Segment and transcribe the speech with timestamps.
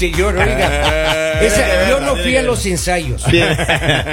[0.00, 1.40] señor, oiga.
[1.40, 3.24] Esa- yo no fui a los ensayos.
[3.24, 3.54] Tiene,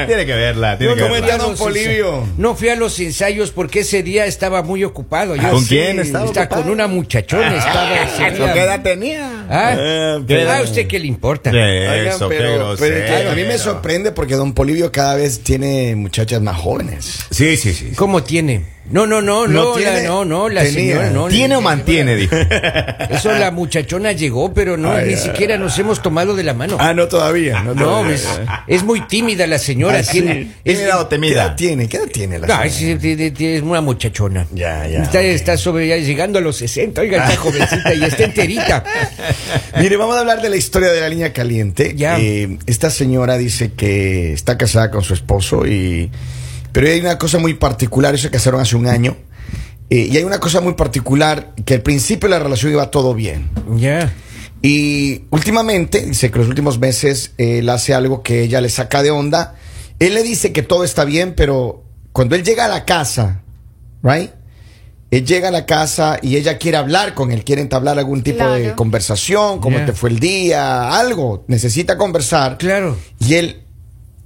[0.06, 0.78] tiene que verla.
[0.78, 1.28] Tiene Yo que no verla.
[1.28, 2.08] fui a don los Polibio?
[2.20, 2.38] ensayos.
[2.38, 5.36] No fui a los ensayos porque ese día estaba muy ocupado.
[5.36, 6.62] Yo ¿Con sí, quién estaba Está ocupado?
[6.64, 7.58] con una muchachona.
[7.58, 8.54] Estaba ese día.
[8.54, 9.37] ¿Qué edad tenía?
[9.50, 11.50] Ah, Eh, ¿qué pero- ¿a usted qué le importa?
[11.52, 15.96] Oigan, Eso, qué pero, pero a mí me sorprende porque don Polivio cada vez tiene
[15.96, 17.20] muchachas más jóvenes.
[17.32, 17.92] Sí, sí, sí.
[17.96, 18.78] ¿Cómo tiene?
[18.90, 20.74] No, no, no, No no, la, tiene- no, no, la tenía.
[20.80, 21.28] señora no.
[21.28, 22.16] ¿Tiene la- o mantiene?
[22.16, 22.34] Dijo.
[23.10, 26.54] Eso la muchachona llegó, pero no, Ay, ni ay, siquiera nos hemos tomado de la
[26.54, 26.78] mano.
[26.80, 27.62] Ah, no todavía.
[27.64, 28.16] No, no, todavía.
[28.16, 28.26] es,
[28.68, 30.00] es muy tímida la señora.
[30.00, 31.90] Ah, tiene, es, Tímida o ¿Qué edad tiene?
[31.90, 32.66] ¿Qué edad tiene la señora?
[32.66, 34.48] es- es- es una muchachona.
[34.54, 38.24] Ya, ya, Está, está sobre, ya llegando a los 60, oiga, está jovencita y está
[38.24, 38.84] enterita.
[39.80, 41.94] Mire, vamos a hablar de la historia de la línea caliente.
[41.96, 42.20] Ya.
[42.20, 46.12] Eh, esta señora dice que está casada con su esposo y...
[46.72, 49.18] Pero hay una cosa muy particular, eso se casaron hace un año.
[49.90, 53.50] Eh, y hay una cosa muy particular, que al principio la relación iba todo bien.
[53.78, 54.14] Ya.
[54.62, 59.12] Y últimamente, dice que los últimos meses él hace algo que ella le saca de
[59.12, 59.56] onda.
[60.00, 63.42] Él le dice que todo está bien, pero cuando él llega a la casa,
[64.04, 64.32] ¿right?
[65.10, 68.44] Él llega a la casa y ella quiere hablar con él, quiere entablar algún tipo
[68.46, 72.58] de conversación, cómo te fue el día, algo, necesita conversar.
[72.58, 72.98] Claro.
[73.20, 73.62] Y él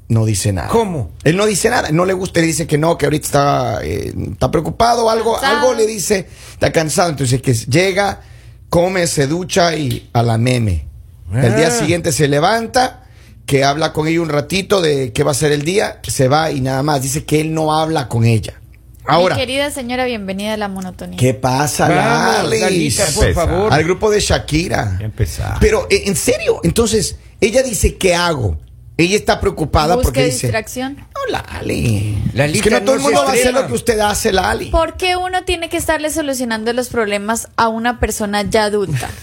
[0.07, 0.69] no dice nada.
[0.69, 1.11] ¿Cómo?
[1.23, 4.11] Él no dice nada, no le gusta, él dice que no, que ahorita está, eh,
[4.33, 5.55] está preocupado, algo, Cansado.
[5.59, 8.21] algo le dice, está cansado, entonces que llega,
[8.69, 10.87] come, se ducha y a la meme.
[11.31, 11.71] El día Ah.
[11.71, 13.03] siguiente se levanta,
[13.45, 16.51] que habla con ella un ratito de qué va a ser el día, se va
[16.51, 18.60] y nada más, dice que él no habla con ella.
[19.11, 21.17] Ahora, Mi querida señora, bienvenida a la monotonía.
[21.17, 22.49] ¿qué pasa, Vamos?
[22.59, 23.33] Lalita, por Empezar.
[23.49, 23.73] favor.
[23.73, 24.97] Al grupo de Shakira.
[25.01, 25.57] Empezar.
[25.59, 28.57] Pero, eh, en serio, entonces, ella dice, ¿qué hago?
[28.97, 30.47] Ella está preocupada Busque porque dice...
[30.47, 30.95] distracción.
[30.95, 32.23] No, Lali.
[32.33, 34.31] Lalita, es que no todo el no mundo va a hacer lo que usted hace,
[34.31, 34.65] Lali.
[34.69, 39.09] ¿Por qué uno tiene que estarle solucionando los problemas a una persona ya adulta?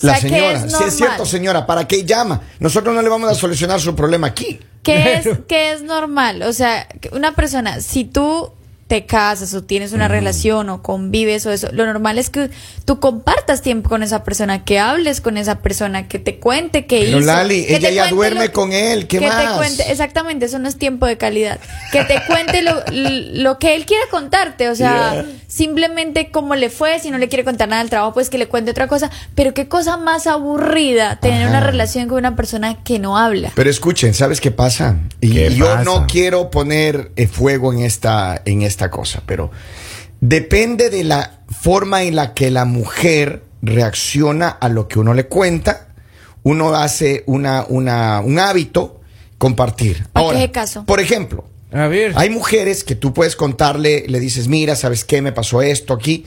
[0.00, 2.40] O La sea, señora, es si es cierto, señora, ¿para qué llama?
[2.60, 4.60] Nosotros no le vamos a solucionar su problema aquí.
[4.84, 6.42] que es, que es normal.
[6.42, 8.52] O sea, una persona, si tú
[8.88, 12.50] te casas o tienes una relación o convives o eso, lo normal es que
[12.86, 17.00] tú compartas tiempo con esa persona, que hables con esa persona, que te cuente qué
[17.04, 17.26] Pero hizo.
[17.26, 19.52] Lali, que ella te ya duerme lo- con él, ¿qué que más?
[19.52, 21.60] te cuente, exactamente, eso no es tiempo de calidad.
[21.92, 26.98] Que te cuente lo, lo que él quiera contarte, o sea, simplemente cómo le fue,
[27.00, 29.10] si no le quiere contar nada del trabajo, pues que le cuente otra cosa.
[29.34, 31.50] Pero qué cosa más aburrida tener Ajá.
[31.50, 33.52] una relación con una persona que no habla.
[33.54, 34.96] Pero escuchen, ¿sabes qué pasa?
[35.20, 35.84] Y ¿Qué yo pasa?
[35.84, 39.50] no quiero poner eh, fuego en esta, en esta cosa, pero
[40.20, 45.26] depende de la forma en la que la mujer reacciona a lo que uno le
[45.26, 45.88] cuenta.
[46.42, 49.00] Uno hace una, una, un hábito
[49.36, 50.06] compartir.
[50.12, 50.84] ¿Para qué caso?
[50.84, 52.12] por ejemplo, A ver.
[52.16, 55.20] Hay mujeres que tú puedes contarle, le dices, mira, ¿sabes qué?
[55.20, 56.24] Me pasó esto aquí.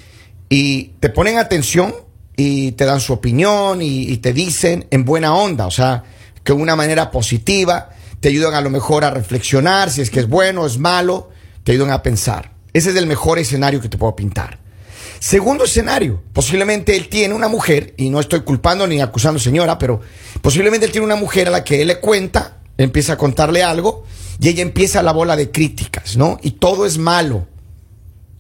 [0.50, 1.96] Y te ponen atención
[2.36, 6.04] y te dan su opinión y, y te dicen en buena onda, o sea,
[6.44, 10.20] que de una manera positiva, te ayudan a lo mejor a reflexionar si es que
[10.22, 11.30] es bueno o es malo,
[11.64, 12.54] te ayudan a pensar.
[12.74, 14.60] Ese es el mejor escenario que te puedo pintar.
[15.20, 20.02] Segundo escenario, posiblemente él tiene una mujer, y no estoy culpando ni acusando señora, pero
[20.42, 24.04] posiblemente él tiene una mujer a la que él le cuenta, empieza a contarle algo,
[24.40, 26.40] y ella empieza la bola de críticas, ¿no?
[26.42, 27.48] Y todo es malo.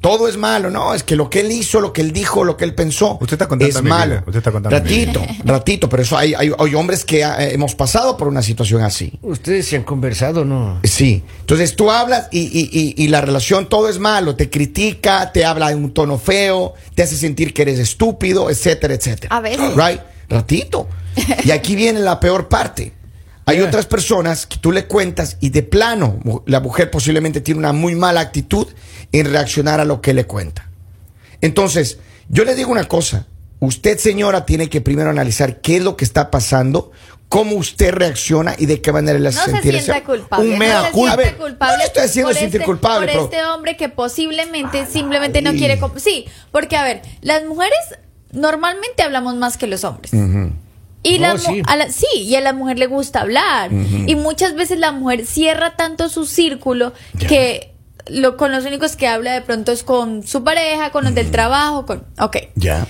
[0.01, 2.57] Todo es malo, no, es que lo que él hizo, lo que él dijo, lo
[2.57, 4.11] que él pensó, Usted está contando es mi malo.
[4.15, 7.53] vida, usted está contando mi ratito, ratito, pero eso hay, hay, hay hombres que eh,
[7.53, 9.13] hemos pasado por una situación así.
[9.21, 10.79] Ustedes se han conversado, ¿no?
[10.83, 15.31] Sí, entonces tú hablas y, y- y- y la relación todo es malo, te critica,
[15.31, 19.35] te habla en un tono feo, te hace sentir que eres estúpido, etcétera, etcétera.
[19.35, 19.75] A veces.
[19.75, 20.87] Right, ratito.
[21.43, 22.93] Y aquí viene la peor parte.
[23.45, 23.67] Hay Yeah.
[23.67, 27.95] otras personas que tú le cuentas y de plano la mujer posiblemente tiene una muy
[27.95, 28.67] mala actitud
[29.11, 30.69] en reaccionar a lo que le cuenta.
[31.41, 31.97] Entonces,
[32.29, 33.27] yo le digo una cosa.
[33.59, 36.91] Usted, señora, tiene que primero analizar qué es lo que está pasando,
[37.29, 40.49] cómo usted reacciona y de qué manera le hace No se sentir sienta ese- culpable.
[40.49, 41.15] Un mea no se culpa.
[41.15, 43.89] sienta culpable no le estoy haciendo por sentir este- culpable, por pero- este hombre que
[43.89, 45.79] posiblemente simplemente no quiere.
[45.97, 47.77] Sí, porque a ver, las mujeres
[48.31, 50.11] normalmente hablamos más que los hombres.
[51.03, 51.61] Y No, la sí.
[51.65, 53.71] a la- sí, y a la mujer le gusta hablar.
[53.71, 56.93] Y muchas veces la mujer cierra tanto su círculo
[57.27, 57.73] que
[58.07, 61.31] lo, con los únicos que habla de pronto es con su pareja, con los del
[61.31, 62.03] trabajo, con...
[62.19, 62.37] Ok.
[62.55, 62.87] Ya.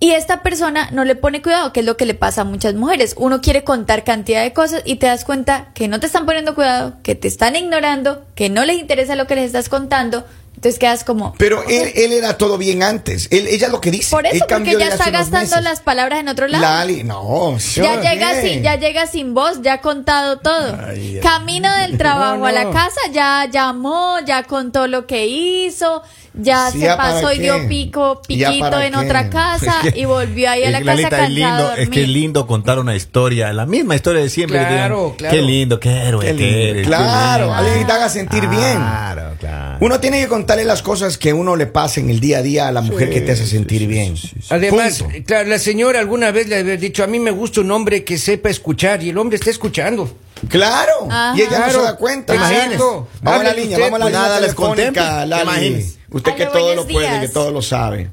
[0.00, 2.74] Y esta persona no le pone cuidado, que es lo que le pasa a muchas
[2.74, 3.14] mujeres.
[3.18, 6.54] Uno quiere contar cantidad de cosas y te das cuenta que no te están poniendo
[6.54, 10.24] cuidado, que te están ignorando, que no les interesa lo que les estás contando.
[10.58, 11.34] Entonces quedas como...
[11.38, 13.28] Pero él, él era todo bien antes.
[13.30, 14.10] Él, ella lo que dice.
[14.10, 16.60] Por eso, porque ya está gastando las palabras en otro lado.
[16.60, 17.56] Lali, no.
[17.76, 18.54] Ya llega, bien.
[18.54, 20.76] sin, ya llega sin voz, ya ha contado todo.
[20.84, 21.20] Ay.
[21.22, 22.72] Camino del trabajo No, a la no.
[22.72, 26.02] casa, ya llamó, ya contó lo que hizo,
[26.38, 27.42] ya Sí, se ¿ya para pasó y qué?
[27.42, 28.98] dio pico, ¿Ya piquito en qué?
[28.98, 31.74] otra casa Es que- y volvió ahí a la casa Lalita, cansado es lindo, a
[31.76, 34.58] es que es lindo contar una historia, la misma historia de siempre.
[34.58, 35.34] que Claro, digan, claro.
[35.36, 36.88] Qué lindo, qué héroe Qué que lindo.
[36.88, 37.54] Claro, lindo".
[37.54, 38.76] alguien que te haga sentir bien.
[38.76, 39.78] Claro, claro.
[39.80, 42.68] Uno tiene que contarle las cosas que uno le pasa en el día a día
[42.68, 44.14] a la mujer que te hace sentir bien.
[44.50, 45.18] Además, Punto.
[45.26, 48.16] claro, la señora alguna vez le había dicho, a mí me gusta un hombre que
[48.18, 50.08] sepa escuchar y el hombre está escuchando.
[50.48, 51.34] Claro, Ajá.
[51.36, 52.34] y ella no se da cuenta.
[52.34, 52.78] Imagínese.
[53.22, 55.26] Vamos a la línea, vamos a la línea nada les telefónica.
[55.26, 55.97] Lali.
[56.10, 57.20] Usted que todo lo buenos puede, días.
[57.20, 58.08] que todo lo sabe.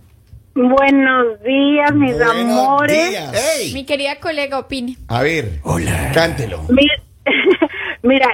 [0.54, 3.10] Buenos días, mis Buenos amores.
[3.10, 3.74] días.
[3.74, 4.96] Mi querida colega opine.
[5.08, 6.12] A ver, Hola.
[6.14, 6.62] cántelo.
[6.70, 6.88] Mi-
[8.04, 8.28] Mira,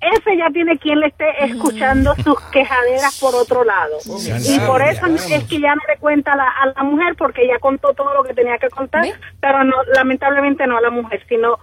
[0.00, 3.96] ese ya tiene quien le esté escuchando sus quejaderas por otro lado.
[4.06, 7.46] Y por eso es que ya no le cuenta a la, a la mujer porque
[7.46, 9.02] ya contó todo lo que tenía que contar,
[9.40, 11.58] pero no, lamentablemente no a la mujer, sino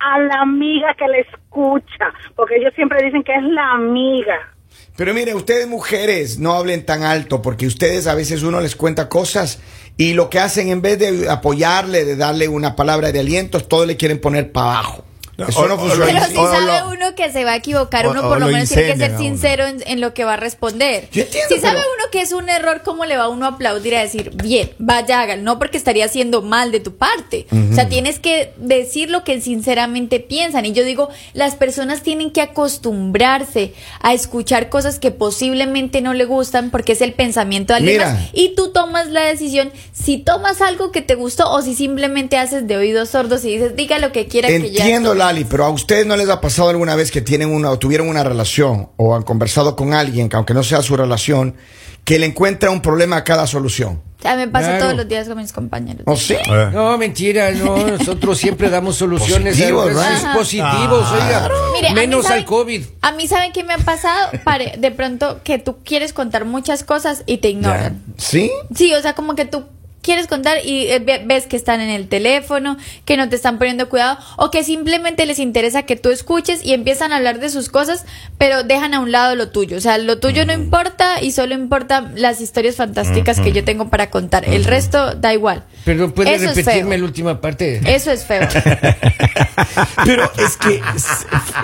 [0.00, 4.52] a la amiga que le escucha, porque ellos siempre dicen que es la amiga.
[4.96, 9.08] Pero mire, ustedes mujeres no hablen tan alto porque ustedes a veces uno les cuenta
[9.08, 9.58] cosas
[9.96, 13.86] y lo que hacen en vez de apoyarle, de darle una palabra de aliento, todo
[13.86, 15.04] le quieren poner para abajo.
[15.38, 16.06] Eso o- no o- funciona.
[16.06, 18.46] Pero si sabe lo- uno que se va a equivocar, o- uno o por lo
[18.46, 19.18] lo menos tiene que ser uno.
[19.18, 21.08] sincero en, en lo que va a responder.
[21.12, 23.50] Yo entiendo, si sabe pero- uno que es un error, ¿cómo le va uno a
[23.50, 25.42] aplaudir a decir, bien, vaya, hágalo?
[25.42, 27.46] No porque estaría haciendo mal de tu parte.
[27.70, 30.66] O sea, tienes que decir lo que sinceramente piensan.
[30.66, 36.24] Y yo digo, las personas tienen que acostumbrarse a escuchar cosas que posiblemente no le
[36.24, 38.10] gustan porque es el pensamiento de alguien Mira.
[38.12, 38.22] más.
[38.32, 42.66] Y tú tomas la decisión si tomas algo que te gustó o si simplemente haces
[42.66, 44.84] de oídos sordos y dices, diga lo que quiera que ya.
[45.24, 48.08] Lali, pero a ustedes no les ha pasado alguna vez que tienen una o tuvieron
[48.08, 51.54] una relación o han conversado con alguien, que aunque no sea su relación,
[52.02, 54.02] que le encuentra un problema a cada solución.
[54.24, 54.82] Me pasa Claro.
[54.84, 56.02] todos los días con mis compañeros.
[56.06, 56.34] ¿O sí?
[56.34, 56.70] Eh.
[56.72, 62.24] No, mentira, no, nosotros siempre damos soluciones Positivos, a positivos, oiga, Mire, a mí menos
[62.24, 62.82] saben- al COVID.
[63.02, 66.82] A mí saben qué me ha pasado, Pare- de pronto que tú quieres contar muchas
[66.84, 68.02] cosas y te ignoran.
[68.16, 68.50] ¿Sí?
[68.74, 69.64] Sí, o sea, como que tú
[70.02, 73.58] quieres contar y eh, ve- ves que están en el teléfono, que no te están
[73.58, 77.48] poniendo cuidado o que simplemente les interesa que tú escuches y empiezan a hablar de
[77.48, 78.04] sus cosas,
[78.36, 79.76] pero dejan a un lado lo tuyo.
[79.76, 83.88] O sea, lo tuyo no importa y solo importan las historias fantásticas que yo tengo
[83.88, 84.44] para contar.
[84.48, 85.64] El resto da igual.
[85.84, 87.80] Pero puede Eso es repetirme la última parte.
[87.86, 88.46] Eso es feo.
[90.04, 90.80] Pero es que,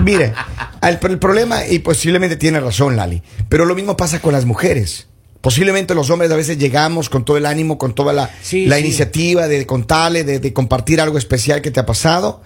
[0.02, 0.32] mire,
[0.82, 5.07] el, el problema, y posiblemente tiene razón Lali, pero lo mismo pasa con las mujeres.
[5.40, 8.76] Posiblemente los hombres a veces llegamos con todo el ánimo, con toda la, Sí, la
[8.76, 8.82] sí.
[8.82, 12.43] iniciativa de contarle, de, de compartir algo especial que te ha pasado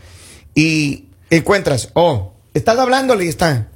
[0.55, 3.69] y encuentras, oh, estás hablándole y está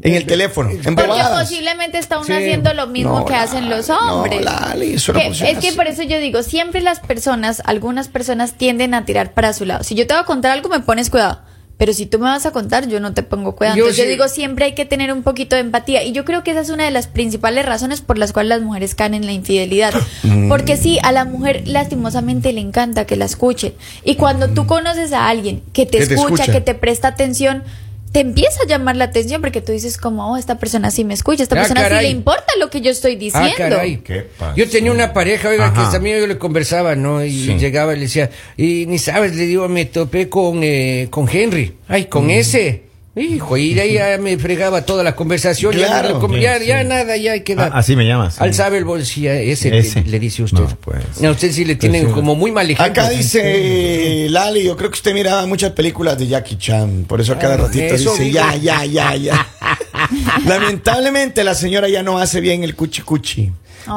[0.00, 2.32] en el teléfono, en Porque posiblemente está uno Sí.
[2.32, 4.42] haciendo lo mismo No, que hacen los no, hombres.
[4.44, 8.08] Lali, eso no Que- funciona es que por eso yo digo, siempre las personas, algunas
[8.08, 9.84] personas tienden a tirar para su lado.
[9.84, 11.40] Si yo te voy a contar algo, me pones cuidado.
[11.78, 13.76] Pero si tú me vas a contar, yo no te pongo cuidado.
[13.76, 16.04] Yo Entonces yo digo, siempre hay que tener un poquito de empatía.
[16.04, 18.62] Y yo creo que esa es una de las principales razones por las cuales las
[18.62, 19.92] mujeres caen en la infidelidad.
[20.24, 20.48] Mm.
[20.48, 23.72] Porque sí, a la mujer lastimosamente le encanta que la escuchen.
[24.04, 26.52] Y cuando tú conoces a alguien que te Que te escucha, escucha.
[26.52, 27.64] que te presta atención,
[28.12, 31.14] te empieza a llamar la atención porque tú dices como, oh, esta persona sí me
[31.14, 31.98] escucha, esta Ah, persona caray.
[32.00, 33.54] sí le importa lo que yo estoy Ah, diciendo.
[33.56, 33.96] caray.
[33.98, 34.26] ¿Qué?
[34.54, 35.86] Yo tenía una pareja, oiga, Ajá.
[35.86, 37.24] que también yo le conversaba, ¿no?
[37.24, 37.54] Y Sí.
[37.58, 41.74] llegaba y le decía, y ni sabes, le digo, me topé con, eh, con Henry.
[41.88, 42.06] Ay, Mm.
[42.08, 42.82] con ese.
[43.14, 45.72] Hijo, y de ahí ya me fregaba toda la conversación.
[45.76, 46.28] ya Claro.
[46.40, 46.88] ya, Sí, ya sí.
[46.88, 47.66] nada, ya queda.
[47.66, 48.40] Ah, así me llamas.
[48.40, 50.60] Al sabe el bolsillo, ese, le- dice usted.
[50.60, 51.22] No, pues.
[51.22, 52.14] A usted sí le tienen Pues sí.
[52.14, 53.02] como muy mal ejemplo.
[53.02, 57.34] Acá dice Lali, yo creo que usted miraba muchas películas de Jackie Chan, por eso
[57.34, 59.46] a cada Ah, ratito eso dice ya, ya, ya, ya.
[60.46, 63.52] Lamentablemente la señora ya no hace bien el cuchi cuchi.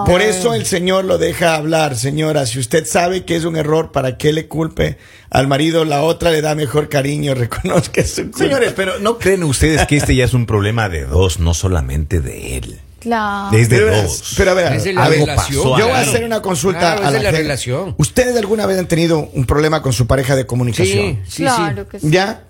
[0.05, 2.45] Por eso el señor lo deja hablar, señora.
[2.45, 4.97] Si usted sabe que es un error, ¿para qué le culpe
[5.29, 5.85] al marido?
[5.85, 8.37] La otra le da mejor cariño, reconozca su culpa.
[8.39, 12.19] Señores, pero ¿no creen ustedes que este ya es un problema de dos, no solamente
[12.19, 12.79] de él?
[12.99, 13.55] Claro.
[13.55, 14.33] Es de Pero, dos.
[14.35, 15.35] pero a ver, algo relación.
[15.35, 15.77] pasó.
[15.77, 17.93] Yo voy a hacer una consulta Claro, a la, relación.
[17.99, 21.19] ¿Ustedes alguna vez han tenido un problema con su pareja de comunicación?
[21.23, 21.89] Sí, sí, claro sí.
[21.91, 22.09] que sí.
[22.09, 22.45] ¿Ya?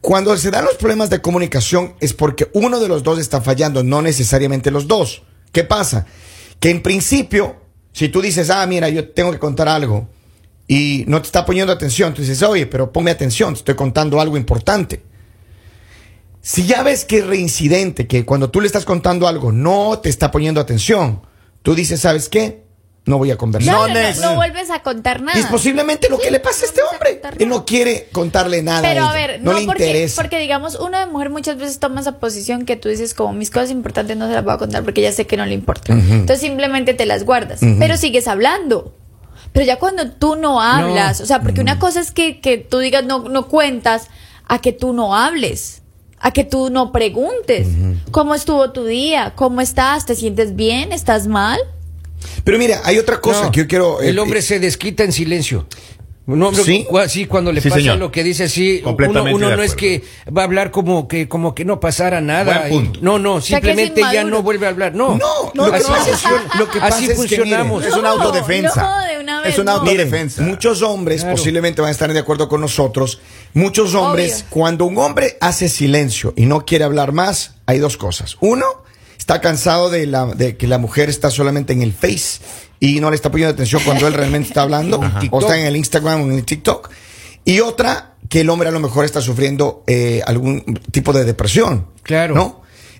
[0.00, 3.84] Cuando se dan los problemas de comunicación es porque uno de los dos está fallando,
[3.84, 5.22] no necesariamente los dos.
[5.52, 6.06] ¿Qué pasa?
[6.60, 7.56] Que en principio,
[7.92, 10.08] si tú dices, ah, mira, yo tengo que contar algo
[10.66, 14.20] y no te está poniendo atención, tú dices, oye, pero ponme atención, te estoy contando
[14.20, 15.02] algo importante.
[16.40, 20.08] Si ya ves que es reincidente, que cuando tú le estás contando algo no te
[20.08, 21.22] está poniendo atención,
[21.62, 22.67] tú dices, ¿sabes qué?
[23.08, 23.74] No voy a conversar.
[23.74, 24.20] No, no, Nex.
[24.20, 25.38] no vuelves a contar nada.
[25.38, 27.20] Y es posiblemente lo que le pasa a este no a hombre.
[27.38, 28.82] Él no quiere contarle nada.
[28.82, 30.22] Pero a ver, no, no, le porque, interesa.
[30.22, 33.70] porque digamos, una mujer muchas veces toma esa posición que tú dices como mis cosas
[33.70, 35.92] importantes no se las voy a contar porque ya sé que no le importa.
[35.92, 38.94] Entonces simplemente te las guardas, pero sigues hablando.
[39.52, 41.24] Pero ya cuando tú no hablas, No.
[41.24, 44.08] o sea, porque una cosa es que, que tú digas no, no cuentas
[44.46, 45.82] a que tú no hables,
[46.20, 47.66] a que tú no preguntes
[48.10, 51.58] cómo estuvo tu día, cómo estás, te sientes bien, estás mal.
[52.44, 54.00] Pero mira, hay otra cosa No, que yo quiero.
[54.02, 55.66] eh, el hombre se desquita en silencio.
[56.26, 56.86] No, no, ¿Sí?
[56.90, 57.96] cua- sí, cuando le Sí, pasa señor.
[57.96, 60.04] lo que dice así, uno, Completamente uno no es que
[60.36, 62.66] va a hablar como que como que no pasara nada.
[62.68, 63.00] Buen punto.
[63.00, 64.94] y- no, no, simplemente ya no vuelve a hablar.
[64.94, 67.40] No, No, lo que así, pasa es- funciona- lo que pasa así es que, Es
[67.40, 67.64] una
[68.02, 68.82] No, autodefensa.
[68.82, 69.82] no, de una vez es una no.
[69.84, 70.42] Miren, autodefensa.
[70.42, 71.34] muchos hombres Claro.
[71.36, 73.22] posiblemente van a estar de acuerdo con nosotros.
[73.54, 74.46] Muchos hombres, Obvio.
[74.50, 78.36] cuando un hombre hace silencio y no quiere hablar más, hay dos cosas.
[78.40, 78.66] Uno,
[79.28, 82.40] está cansado de, la, de que la mujer está solamente en el Face
[82.80, 84.98] y no le está poniendo atención cuando él realmente está hablando,
[85.30, 86.88] o está en el Instagram o en el TikTok.
[87.44, 91.88] Y otra, que el hombre a lo mejor está sufriendo eh, algún tipo de depresión.
[92.04, 92.34] Claro.
[92.34, 92.57] ¿No?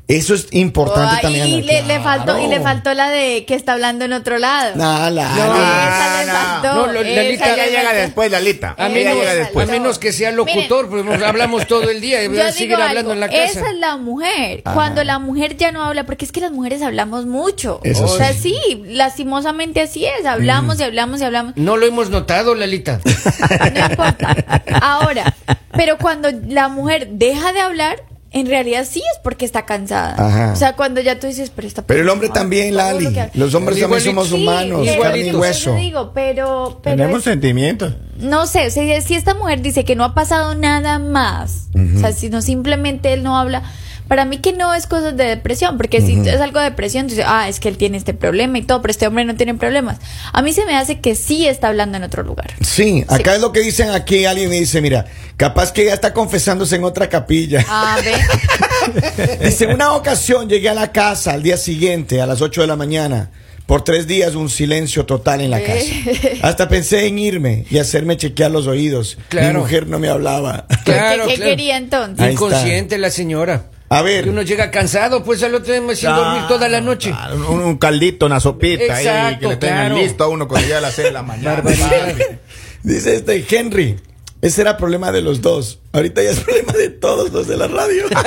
[0.08, 1.46] Eso es importante Ay, también.
[1.48, 4.74] y le, le faltó y le faltó la de que está hablando en otro lado.
[4.74, 6.32] Nah, la- No, esa le no.
[6.32, 6.74] faltó.
[6.74, 8.74] No, lo- esa Lalita- Ella llega después, Lalita.
[8.78, 9.68] A menos, llega le después.
[9.68, 12.74] a menos que sea Miren, locutor, porque nos hablamos todo el día y Yo digo
[12.76, 13.42] hablando algo, en la casa.
[13.44, 14.62] esa es la mujer.
[14.62, 17.80] Cuando la mujer ya no habla, porque es que las mujeres hablamos mucho.
[17.84, 18.56] Eso o sea, sí.
[18.66, 20.24] sí, lastimosamente así es.
[20.24, 21.52] Hablamos y hablamos y hablamos.
[21.56, 23.00] No lo hemos notado, Lalita.
[23.74, 24.34] No importa.
[24.80, 25.34] Ahora,
[25.76, 30.14] pero cuando la mujer deja de hablar, en realidad sí es porque está cansada.
[30.18, 30.52] Ajá.
[30.52, 33.12] O sea, cuando ya tú dices, pero está Pero el hombre también, lo Lali.
[33.12, 35.74] que- Los hombres también somos humanos, pero- carne y hueso.
[35.74, 37.94] Digo, pero, pero Tenemos es- sentimientos.
[38.18, 41.98] no sé, o sea, si esta mujer dice que no ha pasado nada más, o
[42.00, 43.62] sea, si no simplemente él no habla,
[44.08, 47.24] para mí que no es cosas de depresión, porque si es algo de depresión, entonces,
[47.28, 49.98] ah, es que él tiene este problema y todo, pero este hombre no tiene problemas.
[50.32, 52.52] A mí se me hace que sí está hablando en otro lugar.
[52.62, 53.36] Sí, acá Sí.
[53.36, 54.24] es lo que dicen aquí.
[54.24, 55.04] Alguien me dice, mira,
[55.36, 57.64] capaz que ya está confesándose en otra capilla.
[57.68, 62.62] A ver, Dice, una ocasión llegué a la casa al día siguiente, a las 8
[62.62, 63.30] de la mañana.
[63.66, 65.84] Por tres días un silencio total en la casa.
[66.42, 69.18] Hasta pensé en irme y hacerme chequear los oídos.
[69.28, 69.48] Claro.
[69.48, 70.66] Mi mujer no me hablaba.
[70.84, 71.50] Claro, ¿qué, qué claro.
[71.50, 72.18] quería entonces?
[72.18, 72.46] Ahí está.
[72.46, 73.64] Inconsciente la señora.
[73.90, 74.24] A ver.
[74.24, 77.10] Que uno llega cansado, pues al otro día sin dormir toda la noche.
[77.10, 80.02] Claro, Un, un caldito, una sopita ahí que le tengan claro.
[80.02, 81.62] listo a uno cuando llega a las 6 de la mañana.
[82.82, 83.98] Dice este Henry.
[84.40, 85.80] Ese era problema de los dos.
[85.92, 88.04] Ahorita ya es problema de todos los de la radio.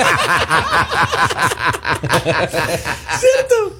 [3.18, 3.78] ¿Cierto?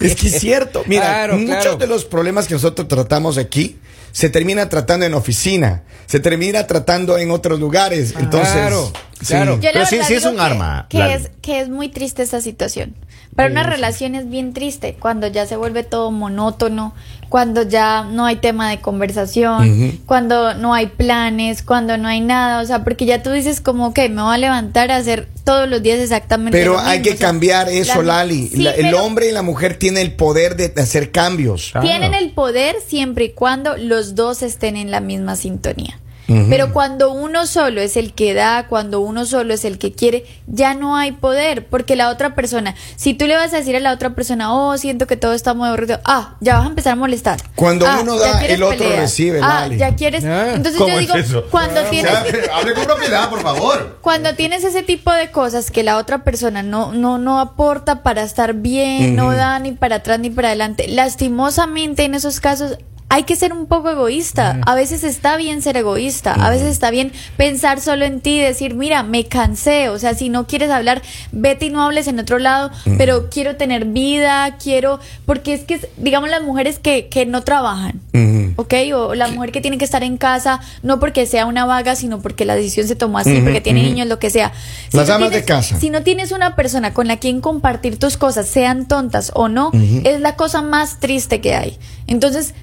[0.00, 0.82] Es que es cierto.
[0.86, 3.76] Mira, Claro, muchos de los problemas que nosotros tratamos aquí
[4.14, 8.14] se termina tratando en oficina, se termina tratando en otros lugares.
[8.16, 9.26] Entonces, Claro, sí.
[9.26, 9.56] claro.
[9.60, 12.22] Yo la Pero sí- sí es un que- arma, Que es, que es muy triste
[12.22, 12.94] esa situación.
[13.36, 16.94] Para una relación es bien triste cuando ya se vuelve todo monótono,
[17.28, 22.62] cuando ya no hay tema de conversación, cuando no hay planes, cuando no hay nada.
[22.62, 25.68] O sea, porque ya tú dices como que me voy a levantar a hacer todos
[25.68, 28.48] los días exactamente Pero lo hay que o sea, cambiar eso, la- Lali.
[28.48, 31.72] Sí, La- el pero hombre y la mujer tienen el poder de hacer cambios.
[31.80, 35.98] Tienen el poder siempre y cuando los dos estén en la misma sintonía.
[36.26, 40.24] Pero cuando uno solo es el que da, cuando uno solo es el que quiere,
[40.46, 43.80] ya no hay poder, porque la otra persona, si tú le vas a decir a
[43.80, 46.94] la otra persona, oh, siento que todo está muy aburrido, ah, ya vas a empezar
[46.94, 47.40] a molestar.
[47.54, 48.98] Cuando Ah, uno ya da, el otro pelear.
[49.00, 49.76] recibe, Ah, Lali.
[49.76, 50.24] ya quieres.
[50.24, 51.44] Ah, Entonces ¿cómo yo es digo, eso?
[51.50, 52.12] cuando tienes
[52.52, 53.98] hable con propiedad, por favor.
[54.00, 58.22] cuando tienes ese tipo de cosas que la otra persona no, no, no aporta para
[58.22, 62.78] estar bien, no da ni para atrás ni para adelante, lastimosamente en esos casos
[63.14, 64.58] hay que ser un poco egoísta.
[64.66, 68.40] A veces está bien ser egoísta, a veces está bien pensar solo en ti y
[68.40, 72.18] decir, mira, me cansé, o sea, si no quieres hablar, vete y no hables en
[72.18, 77.24] otro lado, pero quiero tener vida, quiero, porque es que, digamos, las mujeres que, que
[77.24, 78.00] no trabajan,
[78.56, 78.74] ¿ok?
[78.96, 82.20] O la mujer que tiene que estar en casa, no porque sea una vaga, sino
[82.20, 84.52] porque la decisión se tomó así, porque tiene niños, lo que sea.
[84.90, 85.78] Las no amas de casa.
[85.78, 89.70] Si no tienes una persona con la quien compartir tus cosas, sean tontas o no,
[90.02, 91.78] es la cosa más triste que hay.
[92.08, 92.54] Entonces,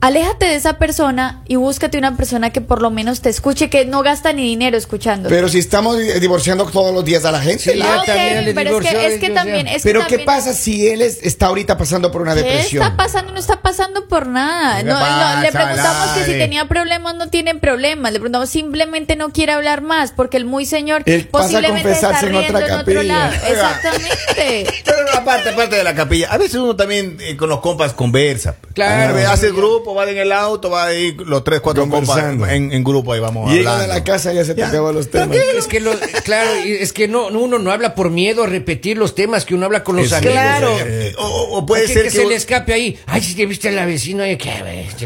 [0.00, 3.84] aléjate de esa persona y búscate una persona que por lo menos te escuche, que
[3.84, 5.28] no gasta ni dinero escuchando.
[5.28, 7.72] Pero si estamos di- divorciando todos los días a la gente.
[7.72, 7.80] Sí, Lali.
[7.82, 10.20] ya Ok, también le pero es divorció que, es que también es que Pero ¿qué
[10.20, 12.82] pasa si él es- está ahorita pasando por una ¿Qué depresión?
[12.84, 13.32] está pasando?
[13.32, 14.78] No está pasando por nada.
[14.78, 18.12] ¿Qué No, le preguntamos que si tenía problemas, no tiene problemas.
[18.12, 21.90] Le preguntamos simplemente no quiere hablar más porque el muy señor Él pasa a posiblemente
[21.90, 23.14] está confesarse en riendo otra en otro capilla.
[23.14, 23.34] lado.
[23.48, 24.66] Exactamente.
[24.84, 28.54] Pero aparte, aparte de la capilla, a veces uno también eh, con los compas conversa.
[28.74, 29.16] Claro.
[29.28, 32.46] Hace grupo grupo, van en el auto, va ahí los tres, cuatro compas Conversando.
[32.46, 33.70] en, en grupo ahí vamos hablando.
[33.84, 35.36] a la casa ya se te acaban los temas.
[35.56, 35.92] Es que lo-
[36.24, 39.66] claro, es que no, uno no habla por miedo a repetir los temas que uno
[39.66, 40.32] habla con los Es- amigos.
[40.32, 40.76] Claro.
[40.80, 42.98] Eh, o, puede ser que que, se le escape ahí.
[43.06, 44.50] Ay, si te viste a la vecina, oye, qué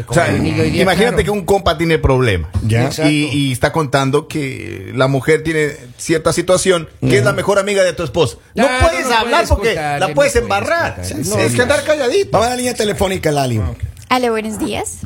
[0.07, 1.23] o sea, día, imagínate claro.
[1.23, 2.89] que un compa tiene problemas Ya.
[3.09, 7.83] y, y está contando que la mujer tiene cierta situación que es la mejor amiga
[7.83, 8.37] de tu esposa.
[8.55, 10.97] No Claro, puedes no hablar puedes porque contarle, la no puedes puedes embarrar.
[10.97, 11.63] No, No, es que no.
[11.63, 12.29] andar calladito.
[12.31, 13.61] Vamos a la línea telefónica, Lali.
[14.09, 15.01] Ale, buenos días.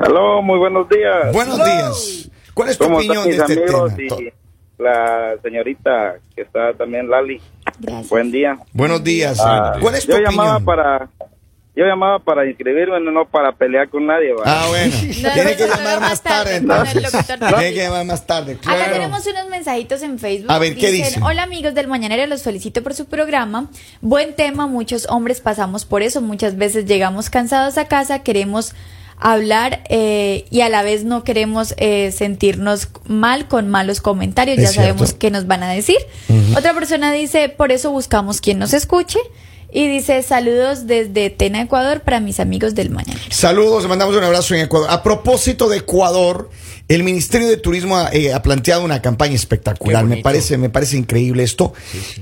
[0.00, 1.32] Aló, muy buenos días.
[1.32, 2.30] Buenos días.
[2.54, 4.20] ¿Cuál es tu ¿Cómo opinión están de mis este amigos tema?
[4.20, 7.40] Y la señorita que está también, Lali?
[7.80, 8.08] Gracias.
[8.08, 8.58] Buen día.
[8.72, 9.38] Buenos días.
[9.40, 10.64] Ah, ¿Cuál es tu yo llamaba opinión?
[10.64, 11.08] para
[11.76, 14.32] yo llamaba para inscribirme, no para pelear con nadie.
[14.44, 14.94] Ah, bueno.
[15.22, 17.02] No, Tiene que llamar más tarde, entonces.
[17.58, 18.52] Tiene que llamar más tarde.
[18.52, 18.92] Acá Claro.
[18.92, 20.52] tenemos unos mensajitos en Facebook.
[20.52, 21.22] A ver, ¿qué Dicen, dicen?
[21.24, 23.68] Hola amigos del Mañanero, los felicito por su programa.
[24.00, 26.20] Buen tema, muchos hombres pasamos por eso.
[26.20, 28.72] Muchas veces llegamos cansados a casa, queremos
[29.18, 34.58] hablar eh, y a la vez no queremos eh, sentirnos mal con malos comentarios.
[34.58, 35.96] Es ya sabemos qué nos van a decir.
[36.56, 39.18] Otra persona dice, por eso buscamos quien nos escuche.
[39.76, 43.20] Y dice, saludos desde Tena, Ecuador, para mis amigos del Mañanero.
[43.30, 44.88] Saludos, mandamos un abrazo en Ecuador.
[44.88, 46.48] A propósito de Ecuador,
[46.86, 50.04] el Ministerio de Turismo ha, eh, ha planteado una campaña espectacular.
[50.04, 51.72] Me parece, me parece increíble esto,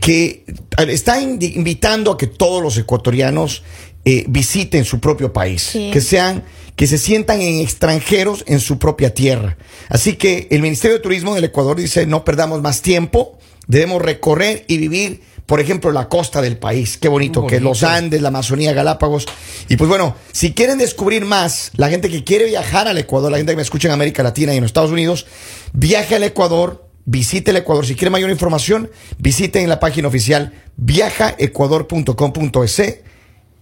[0.00, 0.46] que
[0.88, 3.62] está invitando a que todos los ecuatorianos
[4.06, 5.90] eh, visiten su propio país, Sí.
[5.92, 6.44] que sean,
[6.74, 9.58] que se sientan en extranjeros en su propia tierra.
[9.90, 14.64] Así que el Ministerio de Turismo del Ecuador dice no perdamos más tiempo, debemos recorrer
[14.68, 15.20] y vivir.
[15.46, 16.96] Por ejemplo, la costa del país.
[16.96, 19.26] Qué bonito, que los Andes, la Amazonía, Galápagos.
[19.68, 23.38] Y pues bueno, si quieren descubrir más, la gente que quiere viajar al Ecuador, la
[23.38, 25.26] gente que me escucha en América Latina y en los Estados Unidos,
[25.72, 27.86] viaje al Ecuador, visite el Ecuador.
[27.86, 33.00] Si quiere mayor información, visiten la página oficial viajaecuador.com.es.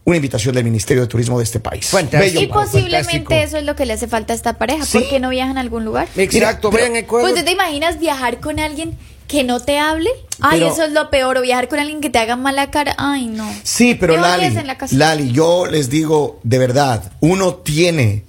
[0.02, 1.86] Una invitación del Ministerio de Turismo de este país.
[1.86, 2.42] Fantástico.
[2.42, 3.34] Y posiblemente fantástico.
[3.34, 4.84] eso es lo que le hace falta a esta pareja.
[4.84, 4.98] Sí.
[4.98, 6.08] ¿Por qué no viajan a algún lugar?
[6.16, 7.28] Exacto, Mira, vean Ecuador.
[7.28, 8.96] Pues ¿tú te imaginas viajar con alguien
[9.30, 10.10] que no te hable?
[10.40, 11.38] Ay, Pero- eso es lo peor.
[11.38, 12.94] O viajar con alguien que te haga mala cara.
[12.98, 13.48] Ay, no.
[13.62, 14.94] Sí, pero Lali, la casa.
[14.96, 18.24] Lali, yo les digo de verdad, uno tiene,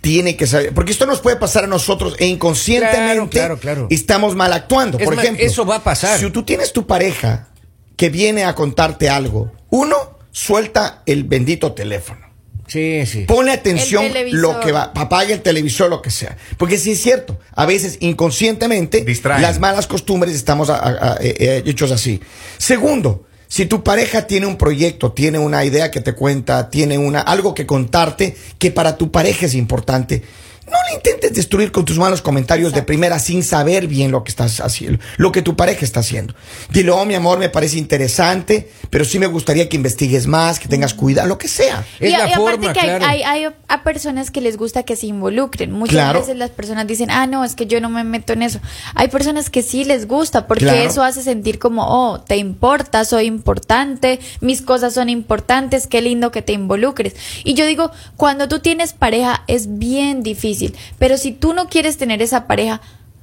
[0.00, 3.86] tiene que saber, porque esto nos puede pasar a nosotros e inconscientemente Claro, claro, claro.
[3.90, 4.98] estamos mal actuando.
[4.98, 6.18] Es Por más, ejemplo, eso va a pasar.
[6.18, 7.48] Si tú tienes tu pareja
[7.96, 9.96] que viene a contarte algo, uno
[10.30, 12.25] suelta el bendito teléfono.
[12.66, 13.24] Sí, sí.
[13.26, 16.36] Ponle atención lo que va, apaga el televisor, lo que sea.
[16.56, 19.42] Porque sí es cierto, a veces inconscientemente Distraen.
[19.42, 22.20] las malas costumbres estamos a- a- a- eh, eh, hechos así.
[22.58, 27.20] Segundo, si tu pareja tiene un proyecto, tiene una idea que te cuenta, tiene una,
[27.20, 30.22] algo que contarte que para tu pareja es importante,
[30.66, 34.30] no le intentes destruir con tus malos comentarios de primera sin saber bien lo que
[34.30, 36.34] estás haciendo, lo que tu pareja está haciendo.
[36.70, 40.66] Dile, oh, mi amor, me parece interesante, pero sí me gustaría que investigues más, que
[40.68, 41.84] tengas cuidado, lo que sea.
[42.00, 44.82] Es y, la y aparte forma, que hay, hay, hay a personas que les gusta
[44.82, 45.70] que se involucren.
[45.70, 46.20] Muchas Claro.
[46.20, 48.58] veces las personas dicen, ah, no, es que yo no me meto en eso.
[48.94, 50.80] Hay personas que sí les gusta porque Claro.
[50.90, 56.32] eso hace sentir como, oh, te importa, soy importante, mis cosas son importantes, qué lindo
[56.32, 57.14] que te involucres.
[57.44, 60.55] Y yo digo, cuando tú tienes pareja es bien difícil,
[60.98, 62.80] pero si tú no quieres tener esa pareja,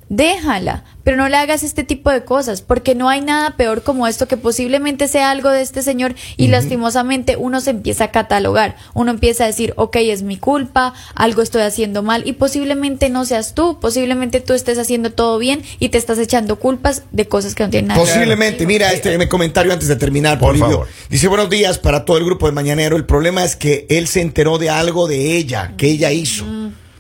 [0.10, 4.08] déjala, pero no le hagas este tipo de cosas, porque no hay nada peor como
[4.08, 8.78] esto que posiblemente sea algo de este señor y lastimosamente uno se empieza a catalogar,
[8.93, 13.26] uno empieza a decir, ok, es mi culpa, algo estoy haciendo mal y posiblemente no
[13.26, 17.56] seas tú, posiblemente tú estés haciendo todo bien y te estás echando culpas de cosas
[17.56, 18.13] que no tienen nada que ver.
[18.15, 20.88] Posiblemente, mira este mi comentario antes de terminar, Por favor.
[21.10, 22.96] Dice, buenos días para todo el grupo de Mañanero.
[22.98, 26.46] El problema es que él se enteró de algo de ella, que ella hizo.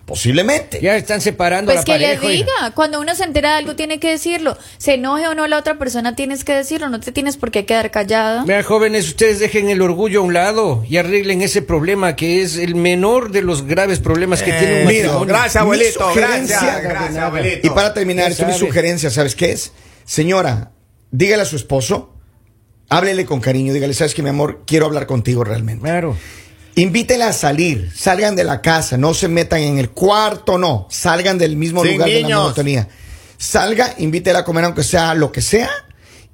[0.05, 0.79] Posiblemente.
[0.81, 2.25] Ya están separando Pues la que pareja.
[2.27, 2.45] oiga.
[2.59, 4.57] diga, cuando uno se entera de algo tiene que decirlo.
[4.77, 7.65] Se enoje o no la otra persona tienes que decirlo, no te tienes por qué
[7.65, 8.43] quedar callada.
[8.43, 12.57] Vean, jóvenes, ustedes dejen el orgullo a un lado y arreglen ese problema que es
[12.57, 15.25] el menor de los graves problemas que tiene un Eh, mira, matrimonio.
[15.33, 16.13] gracias, abuelito.
[16.13, 17.67] Gracias, gracias, abuelito.
[17.67, 19.71] Y para terminar, es mi sugerencia, ¿sabes qué es?
[20.03, 20.71] Señora,
[21.11, 22.13] dígale a su esposo,
[22.89, 24.63] háblele con cariño, dígale, ¿sabes qué, mi amor?
[24.67, 25.81] Quiero hablar contigo realmente.
[25.81, 26.17] Claro.
[26.75, 31.37] Invítela a salir, salgan de la casa, no se metan en el cuarto, no, salgan
[31.37, 32.87] del mismo Sin lugar de la monotonía.
[33.37, 35.69] Salga, invítela a comer aunque sea lo que sea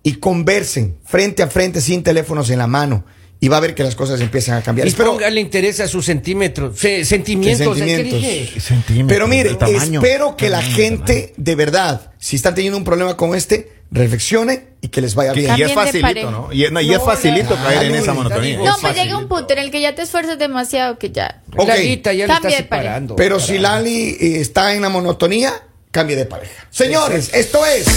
[0.04, 3.04] y conversen frente a frente sin teléfonos en la mano
[3.42, 4.88] y va a ver que las cosas empiezan a cambiar.
[4.88, 7.78] Y Espero- póngale interés a sus centímetros, se- sentimientos.
[7.78, 9.08] ¿Qué ¿qué sentimientos?
[9.16, 10.02] Pero mire, tamaño.
[10.02, 14.68] espero que la Tamaño, gente de verdad, si están teniendo un problema con este, reflexione
[14.82, 15.56] y que les vaya bien.
[15.58, 16.32] y es facilito.
[16.32, 16.50] ¿no?
[16.54, 18.58] Y, no, y es No, facilito ya, caer en esa ya, monotonía.
[18.58, 19.28] No, Es pues llega un facilito.
[19.36, 21.42] punto en el que ya te esfuerzas demasiado que ya.
[21.56, 21.66] Ok.
[21.66, 22.84] Clarita ya le está Cambie de pareja.
[22.90, 23.16] separando.
[23.16, 23.58] Pero si.
[23.58, 25.54] Lali eh, está en la monotonía,
[25.92, 26.68] cambie de pareja.
[26.70, 27.88] Señores, esto es...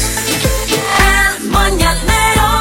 [1.39, 2.52] El mañanero